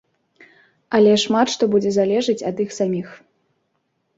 Але 0.99 1.11
шмат 1.25 1.47
што 1.57 1.63
будзе 1.73 1.91
залежаць 1.99 2.45
ад 2.49 2.65
іх 2.67 2.75
саміх. 2.79 3.07